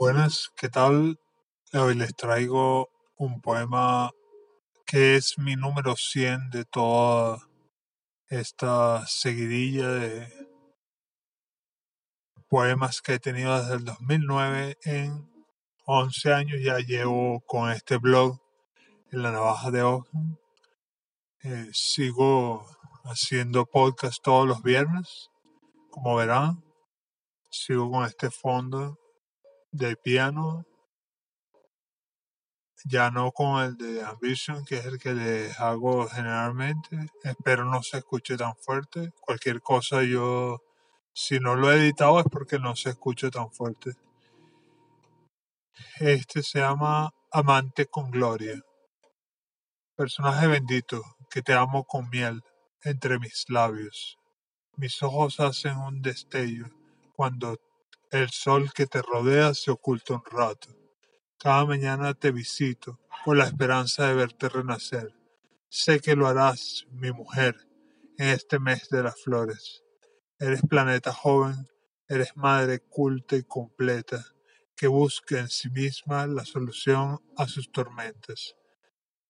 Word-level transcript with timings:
Buenas, 0.00 0.52
¿qué 0.54 0.68
tal? 0.68 1.18
Hoy 1.72 1.96
les 1.96 2.14
traigo 2.14 2.88
un 3.16 3.40
poema 3.40 4.12
que 4.86 5.16
es 5.16 5.36
mi 5.38 5.56
número 5.56 5.96
100 5.96 6.50
de 6.50 6.64
toda 6.64 7.48
esta 8.28 9.04
seguidilla 9.08 9.88
de 9.88 10.32
poemas 12.48 13.02
que 13.02 13.14
he 13.14 13.18
tenido 13.18 13.60
desde 13.60 13.74
el 13.74 13.84
2009. 13.86 14.78
En 14.84 15.28
11 15.86 16.32
años 16.32 16.60
ya 16.62 16.78
llevo 16.78 17.40
con 17.40 17.72
este 17.72 17.96
blog 17.96 18.38
en 19.10 19.22
la 19.24 19.32
navaja 19.32 19.72
de 19.72 19.82
Ojo. 19.82 20.06
Eh, 21.42 21.70
sigo 21.72 22.64
haciendo 23.02 23.66
podcast 23.66 24.22
todos 24.22 24.46
los 24.46 24.62
viernes, 24.62 25.28
como 25.90 26.14
verán. 26.14 26.62
Sigo 27.50 27.90
con 27.90 28.04
este 28.04 28.30
fondo 28.30 28.96
de 29.70 29.96
piano, 29.96 30.66
ya 32.84 33.10
no 33.10 33.32
con 33.32 33.62
el 33.62 33.76
de 33.76 34.02
Ambition, 34.02 34.64
que 34.64 34.76
es 34.76 34.86
el 34.86 34.98
que 34.98 35.14
les 35.14 35.58
hago 35.60 36.08
generalmente. 36.08 37.10
Espero 37.22 37.64
no 37.64 37.82
se 37.82 37.98
escuche 37.98 38.36
tan 38.36 38.56
fuerte. 38.56 39.12
Cualquier 39.20 39.60
cosa 39.60 40.02
yo, 40.02 40.62
si 41.12 41.40
no 41.40 41.56
lo 41.56 41.72
he 41.72 41.76
editado 41.76 42.20
es 42.20 42.26
porque 42.30 42.58
no 42.58 42.76
se 42.76 42.90
escuche 42.90 43.30
tan 43.30 43.50
fuerte. 43.50 43.92
Este 46.00 46.42
se 46.42 46.60
llama 46.60 47.12
Amante 47.30 47.86
con 47.86 48.10
Gloria. 48.10 48.60
Personaje 49.96 50.46
bendito, 50.46 51.02
que 51.30 51.42
te 51.42 51.54
amo 51.54 51.84
con 51.84 52.08
miel 52.10 52.42
entre 52.82 53.18
mis 53.18 53.44
labios. 53.48 54.16
Mis 54.76 55.02
ojos 55.02 55.40
hacen 55.40 55.76
un 55.76 56.00
destello 56.02 56.66
cuando 57.16 57.58
el 58.10 58.30
sol 58.30 58.72
que 58.72 58.86
te 58.86 59.02
rodea 59.02 59.52
se 59.54 59.70
oculta 59.70 60.14
un 60.14 60.22
rato. 60.30 60.68
Cada 61.38 61.66
mañana 61.66 62.14
te 62.14 62.30
visito 62.30 62.98
con 63.24 63.38
la 63.38 63.44
esperanza 63.44 64.06
de 64.06 64.14
verte 64.14 64.48
renacer. 64.48 65.14
Sé 65.68 66.00
que 66.00 66.16
lo 66.16 66.26
harás, 66.26 66.86
mi 66.90 67.12
mujer, 67.12 67.68
en 68.16 68.28
este 68.28 68.58
mes 68.58 68.88
de 68.88 69.02
las 69.02 69.20
flores. 69.22 69.84
Eres 70.38 70.62
planeta 70.62 71.12
joven, 71.12 71.68
eres 72.08 72.36
madre 72.36 72.80
culta 72.80 73.36
y 73.36 73.42
completa, 73.42 74.24
que 74.74 74.86
busca 74.86 75.38
en 75.38 75.48
sí 75.48 75.68
misma 75.70 76.26
la 76.26 76.44
solución 76.44 77.20
a 77.36 77.46
sus 77.46 77.70
tormentas. 77.70 78.56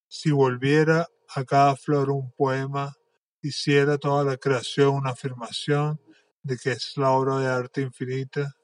Si 0.07 0.31
volviera 0.31 1.09
a 1.35 1.45
cada 1.45 1.75
flor 1.77 2.11
un 2.11 2.31
poema, 2.33 2.97
hiciera 3.43 3.99
toda 3.99 4.25
la 4.25 4.37
creación 4.37 4.95
una 4.95 5.11
afirmación 5.11 6.01
de 6.43 6.57
que 6.57 6.73
es 6.73 6.97
la 6.97 7.11
obra 7.11 7.39
de 7.39 7.47
arte 7.47 7.83
infinita, 7.83 8.55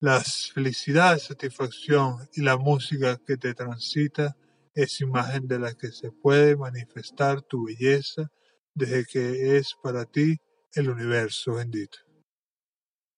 la 0.00 0.20
felicidad, 0.20 1.18
satisfacción 1.18 2.28
y 2.34 2.42
la 2.42 2.56
música 2.56 3.18
que 3.26 3.36
te 3.36 3.54
transita 3.54 4.36
es 4.74 5.00
imagen 5.00 5.48
de 5.48 5.58
la 5.58 5.74
que 5.74 5.90
se 5.90 6.12
puede 6.12 6.56
manifestar 6.56 7.40
tu 7.42 7.66
belleza 7.66 8.30
desde 8.74 9.06
que 9.06 9.56
es 9.56 9.74
para 9.82 10.04
ti 10.04 10.36
el 10.74 10.90
universo 10.90 11.54
bendito. 11.54 11.98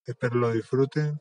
Espero 0.06 0.36
lo 0.36 0.52
disfruten. 0.52 1.20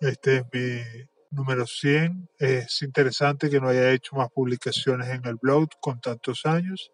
Este 0.00 0.38
es 0.38 0.44
mi 0.52 0.82
número 1.30 1.64
100. 1.66 2.28
Es 2.38 2.82
interesante 2.82 3.48
que 3.48 3.60
no 3.60 3.68
haya 3.68 3.92
hecho 3.92 4.16
más 4.16 4.28
publicaciones 4.30 5.08
en 5.08 5.24
el 5.24 5.36
blog 5.36 5.68
con 5.80 6.00
tantos 6.00 6.44
años, 6.46 6.90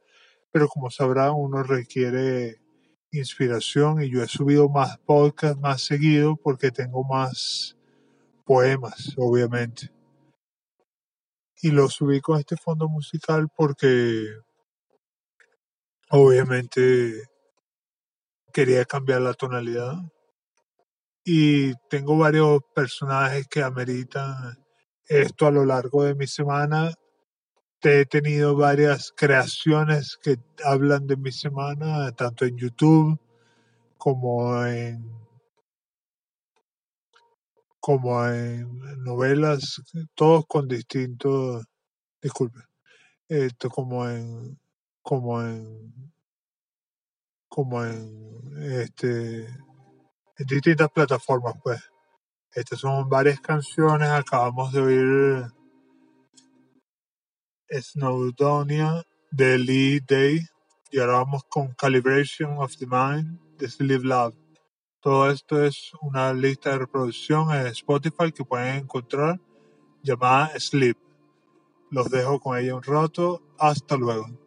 pero 0.53 0.69
como 0.69 0.91
sabrán 0.91 1.33
uno 1.35 1.63
requiere 1.63 2.64
inspiración 3.19 4.03
y 4.03 4.11
yo 4.11 4.23
he 4.23 4.29
subido 4.29 4.69
más 4.69 4.99
podcasts 4.99 5.61
más 5.61 5.83
seguido 5.83 6.37
porque 6.37 6.71
tengo 6.71 7.05
más 7.05 7.77
poemas, 8.45 9.15
obviamente. 9.17 9.91
Y 11.63 11.71
lo 11.71 11.89
subí 11.89 12.21
con 12.21 12.39
este 12.39 12.57
fondo 12.57 12.89
musical 12.89 13.49
porque 13.57 14.27
obviamente 16.11 17.23
quería 18.53 18.85
cambiar 18.85 19.23
la 19.23 19.35
tonalidad. 19.35 19.95
Y 21.25 21.75
tengo 21.89 22.19
varios 22.19 22.61
personajes 22.75 23.49
que 23.49 23.63
ameritan 23.63 24.63
esto 25.09 25.47
a 25.47 25.51
lo 25.51 25.65
largo 25.65 26.05
de 26.05 26.15
mi 26.15 26.27
semana. 26.27 26.93
He 27.87 28.07
tenido 28.07 28.57
varias 28.57 29.13
creaciones 29.15 30.19
que 30.23 30.39
hablan 30.65 31.07
de 31.07 31.19
mi 31.19 31.31
semana, 31.31 32.11
tanto 32.13 32.47
en 32.47 32.57
YouTube 32.57 33.21
como 33.99 34.65
en 34.65 35.05
como 37.81 38.27
en 38.27 39.05
novelas, 39.05 39.83
todos 40.15 40.47
con 40.47 40.67
distintos, 40.67 41.67
disculpe, 42.23 42.61
esto 43.29 43.69
como 43.69 44.09
en 44.09 44.59
como 45.03 45.43
en 45.43 46.13
como 47.49 47.85
en 47.85 48.63
este 48.63 49.45
en 49.47 50.47
distintas 50.49 50.89
plataformas 50.91 51.55
pues. 51.63 51.83
Estas 52.51 52.79
son 52.79 53.11
varias 53.11 53.41
canciones 53.41 54.09
acabamos 54.09 54.73
de 54.73 54.81
oír 54.81 55.53
Snowdonia 57.83 59.03
de 59.31 59.59
Lee 59.59 60.01
Day 60.07 60.41
y 60.91 60.99
ahora 60.99 61.15
vamos 61.15 61.43
con 61.49 61.75
Calibration 61.75 62.59
of 62.59 62.77
the 62.77 62.87
Mind 62.87 63.39
de 63.59 63.69
Sleep 63.69 64.05
Lab. 64.05 64.35
Todo 65.01 65.31
esto 65.31 65.65
es 65.65 65.91
una 66.01 66.33
lista 66.33 66.71
de 66.71 66.79
reproducción 66.79 67.53
en 67.53 67.67
Spotify 67.69 68.33
que 68.33 68.45
pueden 68.45 68.77
encontrar 68.77 69.41
llamada 70.03 70.59
Sleep. 70.59 70.97
Los 71.91 72.11
dejo 72.11 72.41
con 72.41 72.59
ella 72.59 72.77
un 72.77 72.83
rato. 72.83 73.43
Hasta 73.59 73.97
luego 73.97 74.44